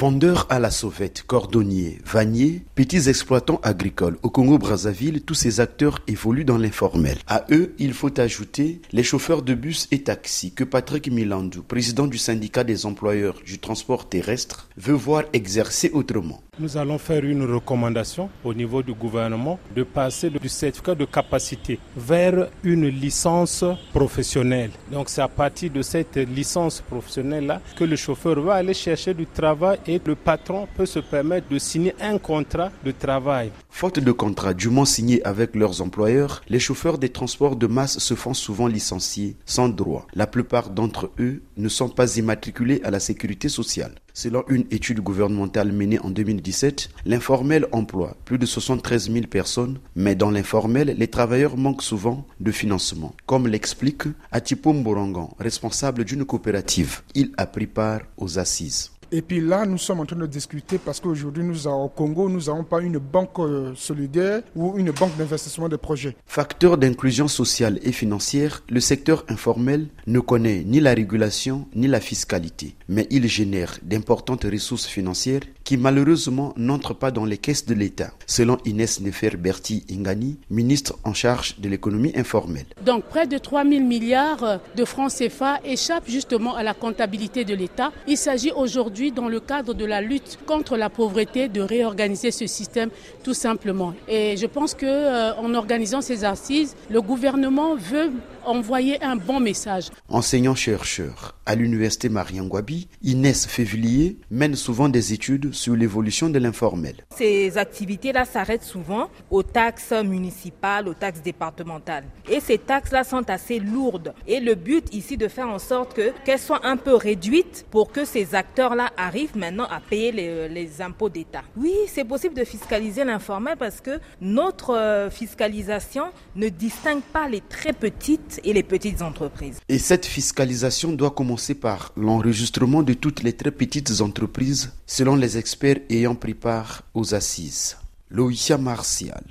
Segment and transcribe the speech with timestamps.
[0.00, 4.16] Vendeurs à la sauvette, cordonniers, vanniers, petits exploitants agricoles.
[4.22, 7.18] Au Congo-Brazzaville, tous ces acteurs évoluent dans l'informel.
[7.26, 12.06] À eux, il faut ajouter les chauffeurs de bus et taxis que Patrick Milandou, président
[12.06, 16.40] du syndicat des employeurs du transport terrestre, veut voir exercer autrement.
[16.60, 21.78] Nous allons faire une recommandation au niveau du gouvernement de passer du certificat de capacité
[21.96, 24.70] vers une licence professionnelle.
[24.92, 29.24] Donc c'est à partir de cette licence professionnelle-là que le chauffeur va aller chercher du
[29.26, 33.52] travail et le patron peut se permettre de signer un contrat de travail.
[33.70, 38.12] Faute de contrat dûment signé avec leurs employeurs, les chauffeurs des transports de masse se
[38.12, 40.06] font souvent licencier sans droit.
[40.12, 43.94] La plupart d'entre eux ne sont pas immatriculés à la sécurité sociale.
[44.22, 50.14] Selon une étude gouvernementale menée en 2017, l'informel emploie plus de 73 000 personnes, mais
[50.14, 57.00] dans l'informel, les travailleurs manquent souvent de financement, comme l'explique Atipo Mborangan, responsable d'une coopérative.
[57.14, 58.90] Il a pris part aux assises.
[59.12, 62.42] Et puis là, nous sommes en train de discuter parce qu'aujourd'hui, nous au Congo, nous
[62.42, 66.14] n'avons pas une banque euh, solidaire ou une banque d'investissement de projets.
[66.26, 71.98] Facteur d'inclusion sociale et financière, le secteur informel ne connaît ni la régulation ni la
[72.00, 77.74] fiscalité, mais il génère d'importantes ressources financières qui malheureusement n'entrent pas dans les caisses de
[77.74, 82.66] l'État, selon Inès Nefer-Berti Ingani, ministre en charge de l'économie informelle.
[82.84, 87.54] Donc près de 3 000 milliards de francs CFA échappent justement à la comptabilité de
[87.54, 87.92] l'État.
[88.08, 92.46] Il s'agit aujourd'hui dans le cadre de la lutte contre la pauvreté, de réorganiser ce
[92.46, 92.90] système
[93.24, 93.94] tout simplement.
[94.06, 98.10] Et je pense que euh, en organisant ces assises, le gouvernement veut
[98.50, 99.90] envoyer un bon message.
[100.08, 106.94] Enseignant-chercheur à l'université Mariangwabi, Inès Février mène souvent des études sur l'évolution de l'informel.
[107.16, 112.04] Ces activités-là s'arrêtent souvent aux taxes municipales, aux taxes départementales.
[112.28, 114.14] Et ces taxes-là sont assez lourdes.
[114.26, 117.92] Et le but ici de faire en sorte que qu'elles soient un peu réduites pour
[117.92, 121.42] que ces acteurs-là arrivent maintenant à payer les, les impôts d'État.
[121.56, 127.40] Oui, c'est possible de fiscaliser l'informel parce que notre euh, fiscalisation ne distingue pas les
[127.40, 129.58] très petites et les petites entreprises.
[129.68, 135.38] Et cette fiscalisation doit commencer par l'enregistrement de toutes les très petites entreprises selon les
[135.38, 137.76] experts ayant pris part aux assises.
[138.10, 139.24] Loïcia Martial,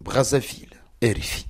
[0.00, 1.46] Brazzaville, RFI.